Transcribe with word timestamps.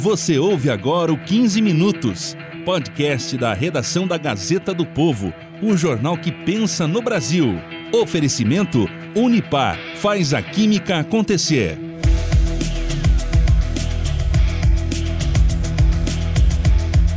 Você 0.00 0.38
ouve 0.38 0.70
agora 0.70 1.12
o 1.12 1.18
15 1.18 1.60
Minutos, 1.60 2.34
podcast 2.64 3.36
da 3.36 3.52
redação 3.52 4.06
da 4.06 4.16
Gazeta 4.16 4.72
do 4.72 4.86
Povo, 4.86 5.30
o 5.62 5.76
jornal 5.76 6.16
que 6.16 6.32
pensa 6.32 6.88
no 6.88 7.02
Brasil. 7.02 7.60
Oferecimento 7.92 8.88
Unipar 9.14 9.78
faz 9.96 10.32
a 10.32 10.40
química 10.40 11.00
acontecer. 11.00 11.78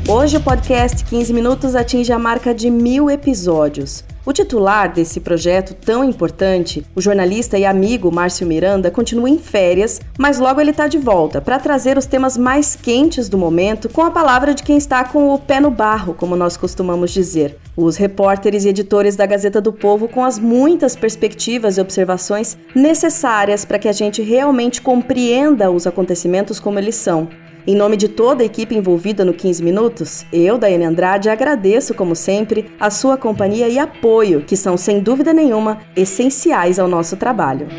Hoje 0.05 0.35
o 0.35 0.41
podcast 0.41 1.05
15 1.05 1.31
Minutos 1.31 1.75
atinge 1.75 2.11
a 2.11 2.19
marca 2.19 2.53
de 2.53 2.69
mil 2.69 3.09
episódios. 3.09 4.03
O 4.25 4.31
titular 4.31 4.93
desse 4.93 5.19
projeto 5.19 5.73
tão 5.73 6.01
importante, 6.01 6.85
o 6.95 7.01
jornalista 7.01 7.57
e 7.57 7.65
amigo 7.65 8.09
Márcio 8.09 8.47
Miranda, 8.47 8.89
continua 8.89 9.29
em 9.29 9.37
férias, 9.37 9.99
mas 10.17 10.39
logo 10.39 10.61
ele 10.61 10.71
está 10.71 10.87
de 10.87 10.97
volta 10.97 11.41
para 11.41 11.59
trazer 11.59 11.97
os 11.97 12.05
temas 12.05 12.37
mais 12.37 12.73
quentes 12.73 13.27
do 13.27 13.37
momento 13.37 13.89
com 13.89 14.01
a 14.01 14.11
palavra 14.11 14.53
de 14.53 14.63
quem 14.63 14.77
está 14.77 15.03
com 15.03 15.33
o 15.33 15.37
pé 15.37 15.59
no 15.59 15.69
barro, 15.69 16.13
como 16.13 16.37
nós 16.37 16.55
costumamos 16.55 17.11
dizer. 17.11 17.57
Os 17.75 17.97
repórteres 17.97 18.63
e 18.63 18.69
editores 18.69 19.17
da 19.17 19.25
Gazeta 19.25 19.59
do 19.59 19.73
Povo 19.73 20.07
com 20.07 20.23
as 20.23 20.39
muitas 20.39 20.95
perspectivas 20.95 21.77
e 21.77 21.81
observações 21.81 22.57
necessárias 22.73 23.65
para 23.65 23.79
que 23.79 23.89
a 23.89 23.93
gente 23.93 24.21
realmente 24.21 24.81
compreenda 24.81 25.69
os 25.69 25.85
acontecimentos 25.85 26.61
como 26.61 26.79
eles 26.79 26.95
são. 26.95 27.27
Em 27.65 27.75
nome 27.75 27.95
de 27.95 28.09
toda 28.09 28.43
a 28.43 28.45
equipe 28.45 28.75
envolvida 28.75 29.23
no 29.23 29.33
15 29.33 29.63
Minutos, 29.63 30.25
eu, 30.33 30.57
Daiane 30.57 30.83
Andrade, 30.83 31.29
agradeço, 31.29 31.93
como 31.93 32.13
sempre, 32.13 32.69
a 32.77 32.89
sua 32.89 33.15
companhia 33.15 33.69
e 33.69 33.79
apoio, 33.79 34.41
que 34.41 34.57
são, 34.57 34.75
sem 34.75 34.99
dúvida 34.99 35.31
nenhuma, 35.31 35.79
essenciais 35.95 36.77
ao 36.77 36.89
nosso 36.89 37.15
trabalho. 37.15 37.69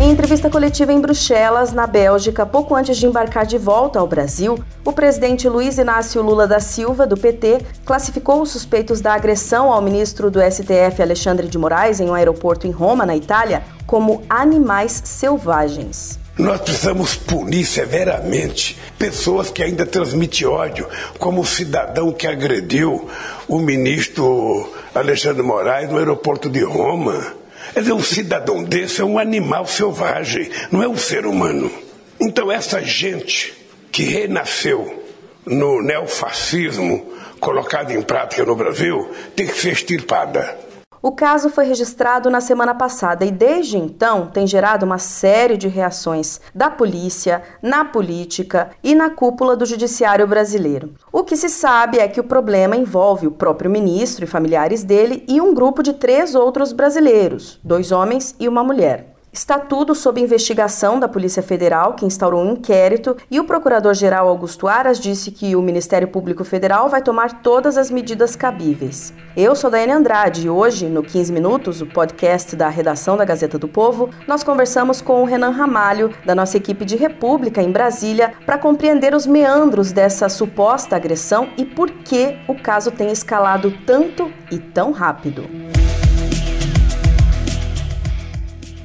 Em 0.00 0.10
entrevista 0.10 0.48
coletiva 0.48 0.94
em 0.94 1.00
Bruxelas, 1.00 1.74
na 1.74 1.86
Bélgica, 1.86 2.46
pouco 2.46 2.74
antes 2.74 2.96
de 2.96 3.06
embarcar 3.06 3.44
de 3.44 3.58
volta 3.58 4.00
ao 4.00 4.06
Brasil, 4.06 4.58
o 4.82 4.92
presidente 4.94 5.46
Luiz 5.50 5.76
Inácio 5.76 6.22
Lula 6.22 6.46
da 6.46 6.58
Silva, 6.58 7.06
do 7.06 7.18
PT, 7.18 7.60
classificou 7.84 8.40
os 8.40 8.50
suspeitos 8.50 9.02
da 9.02 9.12
agressão 9.12 9.70
ao 9.70 9.82
ministro 9.82 10.30
do 10.30 10.40
STF, 10.40 11.02
Alexandre 11.02 11.46
de 11.48 11.58
Moraes, 11.58 12.00
em 12.00 12.08
um 12.08 12.14
aeroporto 12.14 12.66
em 12.66 12.70
Roma, 12.70 13.04
na 13.04 13.14
Itália, 13.14 13.62
como 13.86 14.22
animais 14.30 15.02
selvagens. 15.04 16.21
Nós 16.38 16.62
precisamos 16.62 17.14
punir 17.14 17.66
severamente 17.66 18.78
pessoas 18.98 19.50
que 19.50 19.62
ainda 19.62 19.84
transmitem 19.84 20.46
ódio, 20.46 20.88
como 21.18 21.42
o 21.42 21.46
cidadão 21.46 22.10
que 22.10 22.26
agrediu 22.26 23.08
o 23.46 23.58
ministro 23.58 24.72
Alexandre 24.94 25.42
Moraes 25.42 25.90
no 25.90 25.98
aeroporto 25.98 26.48
de 26.48 26.64
Roma. 26.64 27.34
Quer 27.74 27.80
dizer, 27.80 27.92
um 27.92 28.02
cidadão 28.02 28.64
desse 28.64 29.02
é 29.02 29.04
um 29.04 29.18
animal 29.18 29.66
selvagem, 29.66 30.50
não 30.70 30.82
é 30.82 30.88
um 30.88 30.96
ser 30.96 31.26
humano. 31.26 31.70
Então, 32.18 32.50
essa 32.50 32.80
gente 32.82 33.52
que 33.90 34.04
renasceu 34.04 35.04
no 35.44 35.82
neofascismo 35.82 37.12
colocado 37.40 37.90
em 37.90 38.00
prática 38.00 38.44
no 38.44 38.54
Brasil 38.54 39.10
tem 39.36 39.46
que 39.46 39.60
ser 39.60 39.72
extirpada. 39.72 40.61
O 41.04 41.10
caso 41.10 41.50
foi 41.50 41.64
registrado 41.64 42.30
na 42.30 42.40
semana 42.40 42.72
passada 42.76 43.24
e 43.24 43.32
desde 43.32 43.76
então 43.76 44.26
tem 44.26 44.46
gerado 44.46 44.86
uma 44.86 44.98
série 44.98 45.56
de 45.56 45.66
reações 45.66 46.40
da 46.54 46.70
polícia, 46.70 47.42
na 47.60 47.84
política 47.84 48.70
e 48.84 48.94
na 48.94 49.10
cúpula 49.10 49.56
do 49.56 49.66
judiciário 49.66 50.28
brasileiro. 50.28 50.94
O 51.10 51.24
que 51.24 51.36
se 51.36 51.48
sabe 51.48 51.98
é 51.98 52.06
que 52.06 52.20
o 52.20 52.24
problema 52.24 52.76
envolve 52.76 53.26
o 53.26 53.32
próprio 53.32 53.68
ministro 53.68 54.24
e 54.24 54.28
familiares 54.28 54.84
dele 54.84 55.24
e 55.26 55.40
um 55.40 55.52
grupo 55.52 55.82
de 55.82 55.92
três 55.92 56.36
outros 56.36 56.72
brasileiros, 56.72 57.58
dois 57.64 57.90
homens 57.90 58.36
e 58.38 58.46
uma 58.46 58.62
mulher. 58.62 59.11
Está 59.32 59.58
tudo 59.58 59.94
sob 59.94 60.20
investigação 60.20 61.00
da 61.00 61.08
Polícia 61.08 61.42
Federal, 61.42 61.94
que 61.94 62.04
instaurou 62.04 62.44
um 62.44 62.52
inquérito, 62.52 63.16
e 63.30 63.40
o 63.40 63.44
Procurador-Geral 63.44 64.28
Augusto 64.28 64.68
Aras 64.68 65.00
disse 65.00 65.30
que 65.30 65.56
o 65.56 65.62
Ministério 65.62 66.06
Público 66.06 66.44
Federal 66.44 66.90
vai 66.90 67.00
tomar 67.00 67.40
todas 67.40 67.78
as 67.78 67.90
medidas 67.90 68.36
cabíveis. 68.36 69.10
Eu 69.34 69.56
sou 69.56 69.70
Daiane 69.70 69.92
Andrade 69.92 70.46
e 70.46 70.50
hoje, 70.50 70.84
no 70.84 71.02
15 71.02 71.32
Minutos, 71.32 71.80
o 71.80 71.86
podcast 71.86 72.54
da 72.54 72.68
redação 72.68 73.16
da 73.16 73.24
Gazeta 73.24 73.58
do 73.58 73.66
Povo, 73.66 74.10
nós 74.28 74.44
conversamos 74.44 75.00
com 75.00 75.22
o 75.22 75.24
Renan 75.24 75.48
Ramalho, 75.48 76.14
da 76.26 76.34
nossa 76.34 76.58
equipe 76.58 76.84
de 76.84 76.96
República 76.96 77.62
em 77.62 77.72
Brasília, 77.72 78.34
para 78.44 78.58
compreender 78.58 79.14
os 79.14 79.26
meandros 79.26 79.92
dessa 79.92 80.28
suposta 80.28 80.94
agressão 80.94 81.48
e 81.56 81.64
por 81.64 81.90
que 81.90 82.36
o 82.46 82.54
caso 82.54 82.90
tem 82.90 83.10
escalado 83.10 83.72
tanto 83.86 84.30
e 84.50 84.58
tão 84.58 84.92
rápido. 84.92 85.81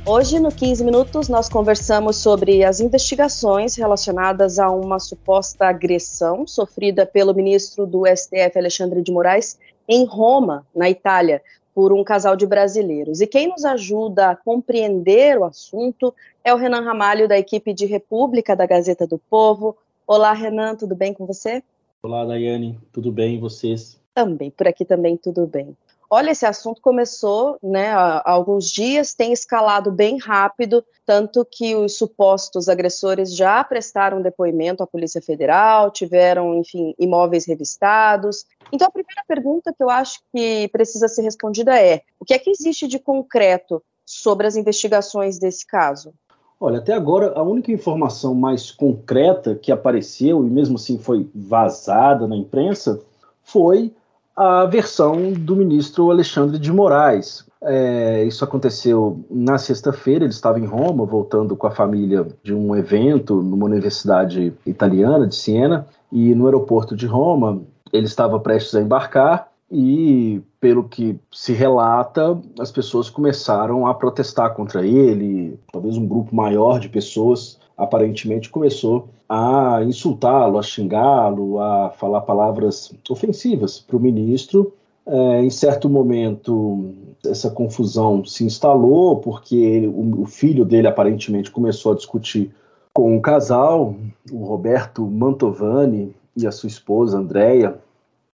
Hoje, 0.09 0.39
no 0.39 0.49
15 0.49 0.85
Minutos, 0.85 1.27
nós 1.27 1.49
conversamos 1.49 2.15
sobre 2.15 2.63
as 2.63 2.79
investigações 2.79 3.75
relacionadas 3.75 4.57
a 4.57 4.71
uma 4.71 4.99
suposta 4.99 5.65
agressão 5.65 6.47
sofrida 6.47 7.05
pelo 7.05 7.33
ministro 7.33 7.85
do 7.85 8.03
STF, 8.07 8.57
Alexandre 8.57 9.01
de 9.01 9.11
Moraes, 9.11 9.59
em 9.85 10.05
Roma, 10.05 10.65
na 10.73 10.89
Itália, 10.89 11.41
por 11.75 11.91
um 11.91 12.05
casal 12.05 12.37
de 12.37 12.45
brasileiros. 12.47 13.19
E 13.19 13.27
quem 13.27 13.49
nos 13.49 13.65
ajuda 13.65 14.29
a 14.29 14.35
compreender 14.37 15.37
o 15.37 15.43
assunto 15.43 16.15
é 16.41 16.53
o 16.53 16.57
Renan 16.57 16.85
Ramalho, 16.85 17.27
da 17.27 17.37
equipe 17.37 17.73
de 17.73 17.85
República 17.85 18.55
da 18.55 18.65
Gazeta 18.65 19.05
do 19.05 19.17
Povo. 19.17 19.75
Olá, 20.07 20.31
Renan, 20.31 20.77
tudo 20.77 20.95
bem 20.95 21.13
com 21.13 21.25
você? 21.25 21.61
Olá, 22.01 22.23
Daiane, 22.23 22.79
tudo 22.93 23.11
bem 23.11 23.35
e 23.35 23.39
vocês? 23.39 23.99
Também, 24.15 24.51
por 24.51 24.69
aqui 24.69 24.85
também 24.85 25.17
tudo 25.17 25.45
bem. 25.45 25.75
Olha, 26.09 26.31
esse 26.31 26.45
assunto 26.45 26.81
começou 26.81 27.57
né, 27.61 27.89
há 27.89 28.21
alguns 28.25 28.69
dias, 28.69 29.13
tem 29.13 29.33
escalado 29.33 29.91
bem 29.91 30.17
rápido, 30.17 30.83
tanto 31.05 31.45
que 31.45 31.75
os 31.75 31.97
supostos 31.97 32.69
agressores 32.69 33.35
já 33.35 33.61
prestaram 33.63 34.21
depoimento 34.21 34.81
à 34.81 34.87
Polícia 34.87 35.21
Federal, 35.21 35.91
tiveram, 35.91 36.55
enfim, 36.55 36.95
imóveis 36.97 37.45
revistados. 37.45 38.45
Então, 38.71 38.87
a 38.87 38.91
primeira 38.91 39.21
pergunta 39.27 39.73
que 39.73 39.83
eu 39.83 39.89
acho 39.89 40.19
que 40.33 40.69
precisa 40.69 41.09
ser 41.09 41.23
respondida 41.23 41.77
é: 41.77 42.01
o 42.19 42.23
que 42.23 42.33
é 42.33 42.39
que 42.39 42.51
existe 42.51 42.87
de 42.87 42.99
concreto 42.99 43.83
sobre 44.05 44.47
as 44.47 44.55
investigações 44.55 45.37
desse 45.37 45.67
caso? 45.67 46.13
Olha, 46.59 46.79
até 46.79 46.93
agora 46.93 47.33
a 47.35 47.43
única 47.43 47.71
informação 47.71 48.33
mais 48.33 48.71
concreta 48.71 49.55
que 49.55 49.71
apareceu, 49.71 50.45
e 50.45 50.49
mesmo 50.49 50.77
assim 50.77 50.97
foi 50.97 51.29
vazada 51.35 52.25
na 52.27 52.35
imprensa, 52.35 52.99
foi 53.43 53.93
a 54.37 54.65
versão 54.65 55.33
do 55.33 55.55
ministro 55.55 56.11
Alexandre 56.11 56.59
de 56.59 56.71
Moraes. 56.71 57.43
É, 57.63 58.23
isso 58.23 58.43
aconteceu 58.43 59.25
na 59.31 59.57
sexta-feira, 59.57 60.23
ele 60.23 60.31
estava 60.31 60.59
em 60.59 60.65
Roma, 60.65 61.05
voltando 61.05 61.55
com 61.55 61.65
a 61.65 61.71
família 61.71 62.27
de 62.43 62.53
um 62.53 62.75
evento 62.75 63.41
numa 63.41 63.65
universidade 63.65 64.53
italiana 64.63 65.25
de 65.25 65.35
Siena, 65.35 65.87
e 66.11 66.35
no 66.35 66.45
aeroporto 66.45 66.95
de 66.95 67.07
Roma 67.07 67.63
ele 67.91 68.05
estava 68.05 68.39
prestes 68.39 68.75
a 68.75 68.81
embarcar 68.81 69.49
e, 69.71 70.39
pelo 70.59 70.83
que 70.83 71.19
se 71.31 71.51
relata, 71.51 72.39
as 72.59 72.71
pessoas 72.71 73.09
começaram 73.09 73.87
a 73.87 73.93
protestar 73.93 74.53
contra 74.53 74.85
ele, 74.85 75.59
talvez 75.73 75.97
um 75.97 76.07
grupo 76.07 76.35
maior 76.35 76.79
de 76.79 76.89
pessoas 76.89 77.59
aparentemente 77.77 78.49
começou 78.49 79.09
a 79.29 79.83
insultá-lo, 79.83 80.57
a 80.57 80.63
xingá-lo, 80.63 81.59
a 81.59 81.91
falar 81.91 82.21
palavras 82.21 82.91
ofensivas 83.09 83.79
para 83.79 83.97
o 83.97 83.99
ministro. 83.99 84.73
É, 85.05 85.43
em 85.43 85.49
certo 85.49 85.89
momento, 85.89 86.93
essa 87.25 87.49
confusão 87.49 88.25
se 88.25 88.43
instalou, 88.43 89.17
porque 89.17 89.55
ele, 89.55 89.87
o, 89.87 90.21
o 90.21 90.25
filho 90.25 90.65
dele 90.65 90.87
aparentemente 90.87 91.51
começou 91.51 91.91
a 91.91 91.95
discutir 91.95 92.53
com 92.93 93.15
um 93.15 93.21
casal, 93.21 93.95
o 94.31 94.43
Roberto 94.43 95.05
Mantovani 95.05 96.15
e 96.35 96.47
a 96.47 96.51
sua 96.51 96.67
esposa 96.67 97.19
Andréia, 97.19 97.77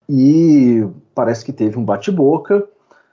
e 0.08 0.86
parece 1.14 1.44
que 1.44 1.52
teve 1.52 1.78
um 1.78 1.84
bate-boca. 1.84 2.64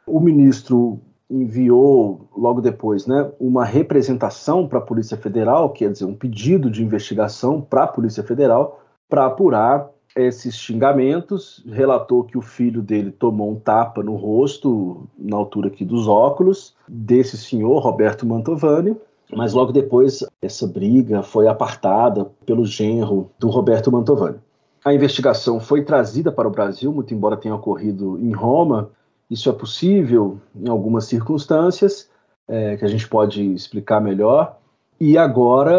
O 0.06 0.20
ministro 0.20 1.00
enviou 1.30 2.28
logo 2.36 2.62
depois 2.62 3.06
né, 3.06 3.30
uma 3.40 3.64
representação 3.64 4.68
para 4.68 4.80
a 4.80 4.82
Polícia 4.82 5.16
Federal, 5.16 5.70
quer 5.70 5.92
dizer, 5.92 6.06
um 6.06 6.16
pedido 6.16 6.70
de 6.72 6.84
investigação 6.84 7.62
para 7.62 7.84
a 7.84 7.88
Polícia 7.88 8.24
Federal 8.24 8.82
para 9.08 9.26
apurar 9.26 9.90
esses 10.16 10.56
xingamentos, 10.56 11.64
relatou 11.68 12.24
que 12.24 12.38
o 12.38 12.42
filho 12.42 12.82
dele 12.82 13.12
tomou 13.12 13.52
um 13.52 13.60
tapa 13.60 14.02
no 14.02 14.16
rosto, 14.16 15.08
na 15.18 15.38
altura 15.38 15.68
aqui 15.68 15.86
dos 15.86 16.08
óculos, 16.08 16.76
desse 16.88 17.38
senhor, 17.38 17.80
Roberto 17.80 18.26
Mantovani, 18.26 18.98
mas 19.36 19.54
logo 19.54 19.72
depois 19.72 20.26
essa 20.42 20.66
briga 20.66 21.22
foi 21.22 21.48
apartada 21.48 22.26
pelo 22.46 22.66
genro 22.66 23.30
do 23.38 23.50
Roberto 23.50 23.92
Mantovani. 23.92 24.38
A 24.84 24.94
investigação 24.94 25.60
foi 25.60 25.84
trazida 25.84 26.32
para 26.32 26.48
o 26.48 26.52
Brasil, 26.52 26.92
muito 26.92 27.14
embora 27.14 27.38
tenha 27.38 27.54
ocorrido 27.54 28.18
em 28.20 28.32
Roma. 28.32 28.90
Isso 29.30 29.50
é 29.50 29.54
possível 29.54 30.40
em 30.56 30.70
algumas 30.70 31.06
circunstâncias, 31.06 32.10
é, 32.48 32.78
que 32.78 32.86
a 32.86 32.88
gente 32.88 33.08
pode 33.08 33.44
explicar 33.54 34.02
melhor. 34.02 34.58
E 35.00 35.18
agora 35.18 35.78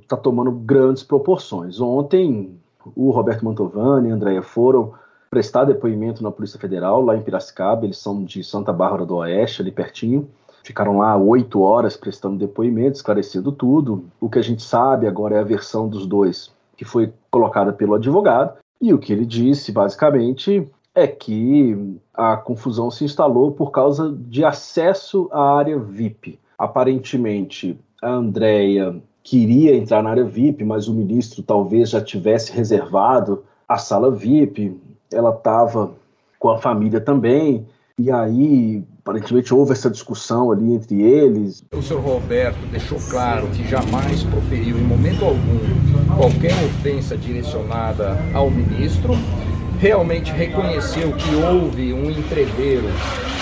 está 0.00 0.16
tomando 0.16 0.52
grandes 0.52 1.02
proporções. 1.02 1.80
Ontem, 1.80 2.56
o 2.94 3.10
Roberto 3.10 3.44
Mantovani 3.44 4.08
e 4.08 4.12
a 4.12 4.14
Andrea 4.14 4.42
foram 4.42 4.92
prestar 5.30 5.64
depoimento 5.64 6.22
na 6.22 6.30
Polícia 6.30 6.60
Federal, 6.60 7.02
lá 7.02 7.16
em 7.16 7.22
Piracicaba. 7.22 7.84
Eles 7.84 7.98
são 7.98 8.22
de 8.22 8.44
Santa 8.44 8.72
Bárbara 8.72 9.04
do 9.04 9.16
Oeste, 9.16 9.62
ali 9.62 9.72
pertinho. 9.72 10.28
Ficaram 10.62 10.98
lá 10.98 11.16
oito 11.16 11.60
horas 11.60 11.96
prestando 11.96 12.38
depoimento, 12.38 12.96
esclarecendo 12.96 13.50
tudo. 13.50 14.04
O 14.20 14.28
que 14.28 14.38
a 14.38 14.42
gente 14.42 14.62
sabe 14.62 15.06
agora 15.06 15.36
é 15.36 15.40
a 15.40 15.44
versão 15.44 15.88
dos 15.88 16.06
dois 16.06 16.54
que 16.76 16.84
foi 16.84 17.12
colocada 17.30 17.72
pelo 17.72 17.94
advogado, 17.94 18.58
e 18.80 18.92
o 18.92 18.98
que 18.98 19.12
ele 19.12 19.24
disse, 19.24 19.72
basicamente, 19.72 20.70
é 20.96 21.06
que 21.06 21.98
a 22.14 22.38
confusão 22.38 22.90
se 22.90 23.04
instalou 23.04 23.52
por 23.52 23.70
causa 23.70 24.16
de 24.18 24.42
acesso 24.42 25.28
à 25.30 25.58
área 25.58 25.78
VIP. 25.78 26.38
Aparentemente, 26.58 27.78
a 28.02 28.10
Andrea 28.10 28.96
queria 29.22 29.76
entrar 29.76 30.02
na 30.02 30.08
área 30.08 30.24
VIP, 30.24 30.64
mas 30.64 30.88
o 30.88 30.94
ministro 30.94 31.42
talvez 31.42 31.90
já 31.90 32.00
tivesse 32.00 32.50
reservado 32.50 33.44
a 33.68 33.76
sala 33.76 34.10
VIP. 34.10 34.80
Ela 35.12 35.30
estava 35.30 35.92
com 36.38 36.48
a 36.48 36.58
família 36.58 37.00
também, 37.00 37.66
e 37.98 38.10
aí 38.10 38.82
aparentemente 39.00 39.52
houve 39.52 39.72
essa 39.72 39.90
discussão 39.90 40.50
ali 40.50 40.72
entre 40.72 41.02
eles. 41.02 41.62
O 41.72 41.82
senhor 41.82 42.02
Roberto 42.02 42.58
deixou 42.70 42.98
claro 43.10 43.46
que 43.48 43.68
jamais 43.68 44.24
proferiu 44.24 44.78
em 44.78 44.82
momento 44.82 45.24
algum 45.24 46.16
qualquer 46.16 46.54
ofensa 46.64 47.16
direcionada 47.18 48.16
ao 48.34 48.50
ministro. 48.50 49.12
Realmente 49.78 50.32
reconheceu 50.32 51.12
que 51.12 51.34
houve 51.34 51.92
um 51.92 52.10
entreveiro 52.10 52.86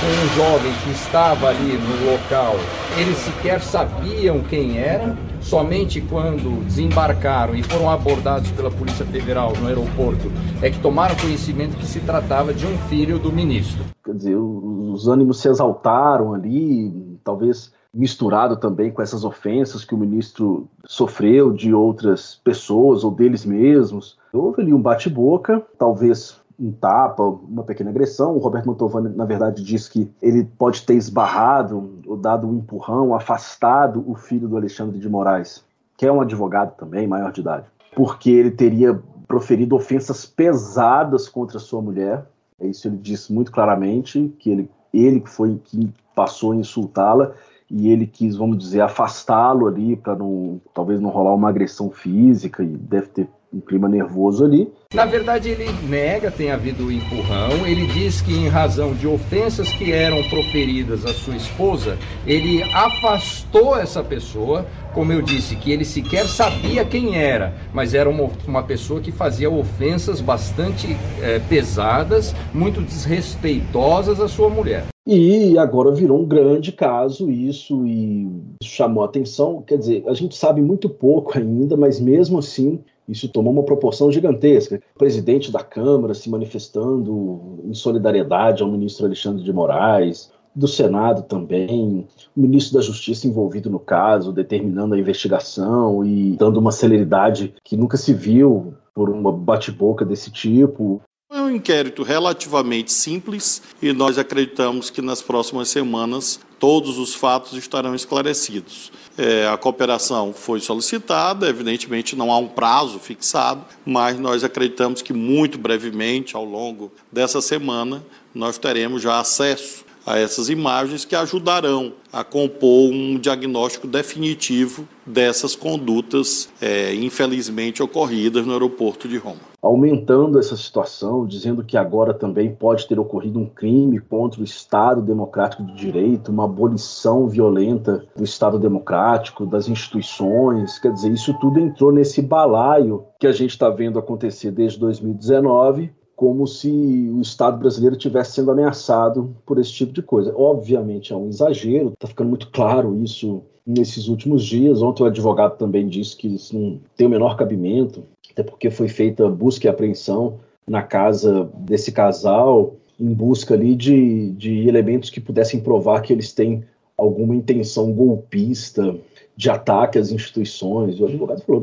com 0.01 0.07
um 0.07 0.37
jovem 0.37 0.73
que 0.83 0.91
estava 0.91 1.49
ali 1.49 1.79
no 1.79 2.11
local. 2.11 2.57
Eles 2.99 3.17
sequer 3.19 3.61
sabiam 3.61 4.41
quem 4.41 4.77
era, 4.77 5.17
somente 5.41 6.01
quando 6.01 6.65
desembarcaram 6.65 7.55
e 7.55 7.63
foram 7.63 7.89
abordados 7.89 8.51
pela 8.51 8.71
Polícia 8.71 9.07
Federal 9.07 9.53
no 9.61 9.69
aeroporto 9.69 10.31
é 10.61 10.71
que 10.71 10.81
tomaram 10.81 11.15
conhecimento 11.17 11.77
que 11.77 11.87
se 11.87 12.01
tratava 12.01 12.53
de 12.53 12.67
um 12.67 12.77
filho 12.89 13.19
do 13.19 13.33
ministro. 13.33 13.85
Quer 14.05 14.15
dizer, 14.15 14.37
os 14.37 15.07
ânimos 15.07 15.41
se 15.41 15.49
exaltaram 15.49 16.35
ali, 16.35 17.19
talvez 17.23 17.73
misturado 17.95 18.57
também 18.57 18.91
com 18.91 19.01
essas 19.01 19.25
ofensas 19.25 19.85
que 19.85 19.95
o 19.95 19.99
ministro 19.99 20.69
sofreu 20.85 21.53
de 21.53 21.73
outras 21.73 22.41
pessoas 22.43 23.05
ou 23.05 23.13
deles 23.13 23.47
mesmos. 23.47 24.19
Houve 24.35 24.63
ali 24.63 24.75
um 24.75 24.83
bate-boca, 24.83 25.63
talvez 25.79 26.41
um 26.59 26.73
tapa, 26.73 27.23
uma 27.23 27.63
pequena 27.63 27.91
agressão. 27.91 28.35
O 28.35 28.39
Roberto 28.39 28.67
Mantovani, 28.67 29.15
na 29.15 29.25
verdade, 29.25 29.63
diz 29.63 29.89
que 29.89 30.11
ele 30.21 30.45
pode 30.45 30.85
ter 30.85 30.95
esbarrado 30.95 32.01
ou 32.07 32.17
dado 32.17 32.49
um 32.49 32.59
empurrão, 32.59 33.15
afastado 33.15 34.05
o 34.07 34.15
filho 34.15 34.49
do 34.49 34.57
Alexandre 34.57 34.99
de 34.99 35.09
Moraes, 35.09 35.65
que 35.97 36.07
é 36.07 36.13
um 36.13 36.21
advogado 36.21 36.77
também, 36.77 37.07
maior 37.07 37.33
de 37.33 37.41
idade, 37.41 37.67
porque 37.95 38.31
ele 38.31 38.51
teria 38.51 39.01
proferido 39.27 39.77
ofensas 39.77 40.27
pesadas 40.27 41.29
contra 41.29 41.59
sua 41.59 41.81
mulher. 41.81 42.27
É 42.61 42.67
isso 42.67 42.89
ele 42.89 42.97
disse 42.97 43.33
muito 43.33 43.51
claramente, 43.51 44.35
que 44.39 44.51
ele, 44.51 44.71
ele 44.93 45.23
foi 45.27 45.61
que 45.65 45.93
passou 46.15 46.53
a 46.53 46.57
insultá-la 46.57 47.33
e 47.69 47.91
ele 47.91 48.07
quis, 48.07 48.37
vamos 48.37 48.59
dizer, 48.59 48.81
afastá-lo 48.81 49.67
ali 49.67 49.97
para 49.97 50.15
não, 50.15 50.61
talvez 50.73 51.01
não 51.01 51.11
rolar 51.11 51.35
uma 51.35 51.49
agressão 51.49 51.91
física 51.91 52.63
e 52.63 52.69
deve 52.69 53.09
ter 53.09 53.29
um 53.55 53.61
clima 53.61 53.89
nervoso 53.89 54.45
ali. 54.45 54.69
Na 54.93 55.05
verdade, 55.05 55.49
ele 55.49 55.67
nega 55.89 56.31
tem 56.31 56.51
havido 56.51 56.91
empurrão. 56.91 57.67
Ele 57.67 57.87
diz 57.87 58.21
que, 58.21 58.33
em 58.33 58.49
razão 58.49 58.95
de 58.95 59.07
ofensas 59.07 59.69
que 59.73 59.93
eram 59.93 60.23
proferidas 60.29 61.07
à 61.07 61.15
sua 61.15 61.37
esposa, 61.37 61.97
ele 62.27 62.63
afastou 62.63 63.77
essa 63.77 64.03
pessoa. 64.03 64.67
Como 64.93 65.13
eu 65.13 65.23
disse, 65.23 65.57
que 65.57 65.73
ele 65.73 65.85
sequer 65.85 66.27
sabia 66.27 66.85
quem 66.85 67.17
era, 67.17 67.55
mas 67.73 67.95
era 67.95 68.09
uma, 68.09 68.31
uma 68.47 68.63
pessoa 68.63 69.01
que 69.01 69.11
fazia 69.11 69.51
ofensas 69.51 70.21
bastante 70.21 70.97
é, 71.21 71.41
pesadas, 71.41 72.35
muito 72.53 72.81
desrespeitosas 72.81 74.21
à 74.21 74.29
sua 74.29 74.49
mulher. 74.49 74.85
E 75.07 75.59
agora 75.59 75.93
virou 75.93 76.23
um 76.23 76.25
grande 76.25 76.73
caso 76.73 77.31
isso 77.31 77.87
e 77.87 78.27
chamou 78.63 79.03
a 79.03 79.07
atenção. 79.07 79.63
Quer 79.67 79.77
dizer, 79.77 80.05
a 80.07 80.15
gente 80.15 80.35
sabe 80.35 80.63
muito 80.63 80.89
pouco 80.89 81.37
ainda, 81.37 81.77
mas 81.77 82.01
mesmo 82.01 82.39
assim 82.39 82.81
isso 83.09 83.29
tomou 83.29 83.53
uma 83.53 83.63
proporção 83.63 84.11
gigantesca. 84.11 84.81
O 84.95 84.99
presidente 84.99 85.51
da 85.51 85.63
Câmara 85.63 86.15
se 86.15 86.31
manifestando 86.31 87.61
em 87.65 87.75
solidariedade 87.75 88.63
ao 88.63 88.71
ministro 88.71 89.07
Alexandre 89.07 89.43
de 89.43 89.53
Moraes, 89.53 90.33
do 90.55 90.69
Senado 90.69 91.23
também, 91.23 92.07
o 92.37 92.41
ministro 92.41 92.75
da 92.75 92.81
Justiça 92.81 93.27
envolvido 93.27 93.69
no 93.69 93.81
caso, 93.81 94.33
determinando 94.33 94.95
a 94.95 94.99
investigação 94.99 96.05
e 96.05 96.37
dando 96.37 96.59
uma 96.59 96.71
celeridade 96.71 97.55
que 97.65 97.77
nunca 97.77 97.97
se 97.97 98.15
viu 98.15 98.75
por 98.95 99.11
uma 99.11 99.33
bate-boca 99.33 100.05
desse 100.05 100.31
tipo. 100.31 101.03
É 101.33 101.41
um 101.41 101.51
inquérito 101.51 102.05
relativamente 102.05 102.93
simples 102.93 103.61
e 103.83 103.93
nós 103.93 104.19
acreditamos 104.19 104.91
que 104.91 105.03
nas 105.03 105.21
próximas 105.21 105.69
semanas 105.69 106.39
todos 106.65 106.97
os 106.97 107.15
fatos 107.15 107.53
estarão 107.59 107.95
esclarecidos. 107.95 108.91
É, 109.19 109.47
a 109.47 109.55
cooperação 109.55 110.33
foi 110.33 110.61
solicitada, 110.61 111.47
evidentemente 111.47 112.17
não 112.17 112.33
há 112.33 112.39
um 112.39 112.49
prazo 112.49 112.99
fixado, 112.99 113.67
mas 113.85 114.19
nós 114.19 114.43
acreditamos 114.43 115.03
que 115.03 115.13
muito 115.13 115.59
brevemente, 115.59 116.35
ao 116.35 116.43
longo 116.43 116.91
dessa 117.13 117.43
semana, 117.43 118.03
nós 118.35 118.57
teremos 118.57 119.03
já 119.03 119.21
acesso 119.21 119.84
a 120.07 120.19
essas 120.19 120.49
imagens 120.49 121.05
que 121.05 121.17
ajudarão 121.17 121.93
a 122.13 122.23
compor 122.23 122.91
um 122.93 123.19
diagnóstico 123.19 123.87
definitivo 123.87 124.87
dessas 125.07 125.57
condutas, 125.57 126.49
é, 126.61 126.95
infelizmente, 126.95 127.83
ocorridas 127.83 128.47
no 128.47 128.53
aeroporto 128.53 129.09
de 129.09 129.17
Roma. 129.17 129.41
Aumentando 129.61 130.39
essa 130.39 130.57
situação, 130.57 131.27
dizendo 131.27 131.65
que 131.65 131.77
agora 131.77 132.13
também 132.13 132.55
pode 132.55 132.87
ter 132.87 132.99
ocorrido 132.99 133.39
um 133.39 133.47
crime 133.47 133.99
contra 133.99 134.41
o 134.41 134.45
Estado 134.45 135.01
Democrático 135.01 135.65
de 135.65 135.75
Direito, 135.75 136.31
uma 136.31 136.45
abolição 136.45 137.27
violenta 137.27 138.05
do 138.15 138.25
Estado 138.25 138.59
Democrático, 138.59 139.47
das 139.47 139.69
instituições, 139.69 140.79
quer 140.79 140.93
dizer, 140.93 141.11
isso 141.11 141.33
tudo 141.41 141.59
entrou 141.59 141.91
nesse 141.91 142.21
balaio 142.21 143.07
que 143.19 143.27
a 143.27 143.33
gente 143.33 143.51
está 143.51 143.71
vendo 143.71 143.99
acontecer 143.99 144.51
desde 144.51 144.79
2019 144.79 145.91
como 146.17 146.47
se 146.47 146.69
o 147.13 147.21
Estado 147.21 147.59
brasileiro 147.59 147.97
estivesse 147.97 148.33
sendo 148.33 148.51
ameaçado 148.51 149.35
por 149.45 149.59
esse 149.59 149.73
tipo 149.73 149.93
de 149.93 150.03
coisa. 150.03 150.35
Obviamente 150.37 151.13
é 151.13 151.17
um 151.17 151.29
exagero, 151.29 151.93
está 151.95 152.07
ficando 152.07 152.29
muito 152.29 152.51
claro 152.51 152.97
isso 153.03 153.43
nesses 153.67 154.09
últimos 154.09 154.45
dias. 154.45 154.83
Ontem 154.83 155.03
o 155.03 155.07
advogado 155.07 155.57
também 155.57 155.89
disse 155.89 156.17
que 156.17 156.29
isso 156.29 156.57
não 156.59 156.81
tem 156.97 157.07
o 157.07 157.11
menor 157.11 157.37
cabimento, 157.37 158.03
até 158.31 158.43
porque 158.43 158.71
foi 158.71 158.89
feita 158.89 159.29
busca 159.29 159.67
e 159.67 159.71
apreensão 159.71 160.39
na 160.67 160.83
casa 160.83 161.49
desse 161.59 161.93
casal 161.93 162.75
em 162.99 163.13
busca 163.13 163.55
ali 163.55 163.75
de, 163.75 164.31
de 164.33 164.69
elementos 164.69 165.11
que 165.11 165.21
pudessem 165.21 165.61
provar 165.61 166.01
que 166.01 166.13
eles 166.13 166.33
têm 166.33 166.65
alguma 166.97 167.35
intenção 167.35 167.93
golpista 167.93 168.97
de 169.37 169.51
ataque 169.51 169.99
às 169.99 170.11
instituições. 170.11 171.01
O 171.01 171.07
advogado 171.07 171.43
falou 171.43 171.63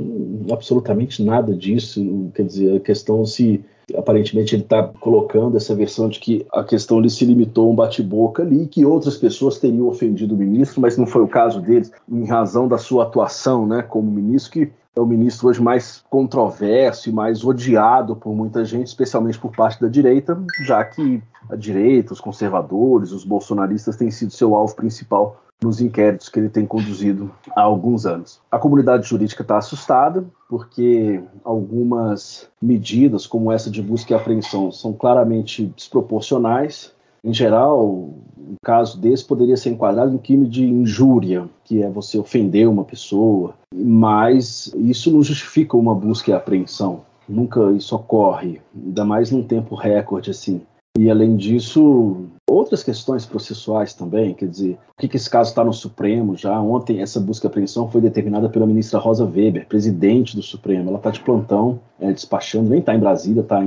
absolutamente 0.52 1.24
nada 1.24 1.56
disso. 1.56 2.30
Quer 2.36 2.46
dizer, 2.46 2.76
a 2.76 2.80
questão 2.80 3.26
se 3.26 3.64
aparentemente 3.98 4.56
ele 4.56 4.64
está 4.64 4.84
colocando 4.84 5.58
essa 5.58 5.76
versão 5.76 6.08
de 6.08 6.20
que 6.20 6.46
a 6.52 6.64
questão 6.64 7.00
ele 7.00 7.10
se 7.10 7.26
limitou 7.26 7.68
a 7.68 7.72
um 7.72 7.76
bate-boca 7.76 8.44
ali, 8.44 8.68
que 8.68 8.86
outras 8.86 9.18
pessoas 9.18 9.60
teriam 9.60 9.88
ofendido 9.88 10.36
o 10.36 10.38
ministro, 10.38 10.82
mas 10.82 10.98
não 10.98 11.06
foi 11.06 11.22
o 11.22 11.28
caso 11.28 11.62
deles, 11.62 11.92
em 12.10 12.26
razão 12.26 12.68
da 12.68 12.78
sua 12.78 13.04
atuação 13.04 13.66
né, 13.68 13.82
como 13.82 14.10
ministro, 14.10 14.52
que 14.52 14.72
é 14.96 15.00
o 15.00 15.06
ministro 15.06 15.48
hoje 15.48 15.62
mais 15.62 16.04
controverso 16.10 17.10
e 17.10 17.14
mais 17.14 17.44
odiado 17.44 18.16
por 18.16 18.36
muita 18.36 18.66
gente, 18.66 18.88
especialmente 18.88 19.40
por 19.40 19.56
parte 19.56 19.80
da 19.82 19.88
direita, 19.88 20.38
já 20.66 20.84
que 20.84 21.22
a 21.50 21.56
direita, 21.56 22.14
os 22.14 22.20
conservadores, 22.20 23.12
os 23.12 23.24
bolsonaristas 23.24 23.96
têm 23.96 24.12
sido 24.12 24.32
seu 24.32 24.56
alvo 24.56 24.76
principal 24.76 25.42
nos 25.64 25.80
inquéritos 25.80 26.28
que 26.28 26.40
ele 26.40 26.50
tem 26.50 26.66
conduzido 26.66 27.32
há 27.56 27.62
alguns 27.62 28.06
anos. 28.06 28.42
A 28.52 28.58
comunidade 28.58 29.08
jurídica 29.08 29.44
está 29.44 29.58
assustada, 29.58 30.26
porque 30.50 31.22
algumas 31.44 32.50
medidas, 32.62 33.28
como 33.28 33.52
essa 33.52 33.70
de 33.70 33.82
busca 33.82 34.14
e 34.14 34.16
apreensão, 34.16 34.72
são 34.72 34.92
claramente 34.92 35.68
desproporcionais. 35.76 36.94
Em 37.24 37.34
geral, 37.34 37.88
um 37.88 38.56
caso 38.64 39.00
desse 39.00 39.24
poderia 39.24 39.56
ser 39.56 39.70
enquadrado 39.70 40.14
em 40.14 40.18
crime 40.18 40.48
de 40.48 40.66
injúria, 40.66 41.48
que 41.64 41.82
é 41.82 41.90
você 41.90 42.18
ofender 42.18 42.68
uma 42.68 42.84
pessoa, 42.84 43.54
mas 43.74 44.74
isso 44.76 45.12
não 45.12 45.22
justifica 45.22 45.78
uma 45.78 45.94
busca 45.94 46.32
e 46.32 46.34
apreensão. 46.34 47.02
Nunca 47.30 47.72
isso 47.72 47.96
ocorre, 47.96 48.60
ainda 48.76 49.06
mais 49.06 49.32
num 49.32 49.44
tempo 49.44 49.76
recorde 49.76 50.32
assim. 50.32 50.62
E 50.98 51.10
além 51.10 51.38
disso, 51.38 52.26
outras 52.50 52.84
questões 52.84 53.26
processuais 53.26 53.94
também, 53.94 54.34
quer 54.34 54.48
dizer, 54.48 54.78
o 54.98 55.08
que, 55.08 55.16
esse 55.16 55.30
caso 55.30 55.50
está 55.50 55.64
no 55.64 55.72
Supremo 55.72 56.36
já? 56.36 56.60
Ontem 56.60 57.02
essa 57.02 57.18
busca 57.18 57.46
e 57.46 57.48
apreensão 57.48 57.90
foi 57.90 58.02
determinada 58.02 58.50
pela 58.50 58.68
ministra 58.68 59.00
Rosa 59.00 59.24
Weber, 59.24 59.68
presidente 59.68 60.36
do 60.36 60.42
Supremo. 60.42 60.90
Ela 60.90 60.98
está 60.98 61.10
de 61.10 61.22
plantão, 61.22 61.80
é, 61.98 62.12
despachando, 62.12 62.70
nem 62.70 62.80
está 62.80 62.94
em 62.94 63.00
Brasília, 63.00 63.42
está 63.42 63.62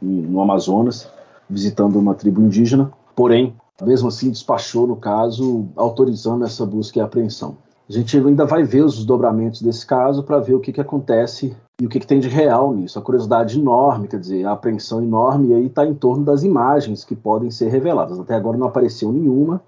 no 0.00 0.40
Amazonas, 0.40 1.10
visitando 1.50 1.98
uma 1.98 2.14
tribo 2.14 2.40
indígena. 2.40 2.92
Porém, 3.18 3.52
mesmo 3.82 4.06
assim, 4.06 4.30
despachou 4.30 4.86
no 4.86 4.94
caso, 4.94 5.66
autorizando 5.74 6.44
essa 6.44 6.64
busca 6.64 7.00
e 7.00 7.02
apreensão. 7.02 7.56
A 7.90 7.92
gente 7.92 8.16
ainda 8.16 8.46
vai 8.46 8.62
ver 8.62 8.84
os 8.84 8.94
desdobramentos 8.94 9.60
desse 9.60 9.84
caso 9.84 10.22
para 10.22 10.38
ver 10.38 10.54
o 10.54 10.60
que, 10.60 10.72
que 10.72 10.80
acontece 10.80 11.56
e 11.82 11.84
o 11.84 11.88
que, 11.88 11.98
que, 11.98 12.06
tem 12.06 12.20
de 12.20 12.28
real 12.28 12.72
nisso. 12.72 12.96
A 12.96 13.02
curiosidade 13.02 13.58
enorme, 13.58 14.06
quer 14.06 14.20
dizer, 14.20 14.46
a 14.46 14.52
apreensão 14.52 15.02
enorme, 15.02 15.48
e 15.48 15.54
aí 15.54 15.66
está 15.66 15.84
em 15.84 15.94
torno 15.94 16.24
das 16.24 16.44
imagens 16.44 17.04
que 17.04 17.16
podem 17.16 17.50
ser 17.50 17.70
reveladas. 17.70 18.20
Até 18.20 18.36
agora 18.36 18.56
não 18.56 18.68
apareceu 18.68 19.10
nenhuma. 19.10 19.60